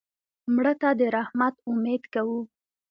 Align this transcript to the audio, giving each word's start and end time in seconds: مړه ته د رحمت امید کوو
مړه 0.53 0.73
ته 0.81 0.89
د 0.99 1.01
رحمت 1.15 1.55
امید 1.69 2.03
کوو 2.13 2.39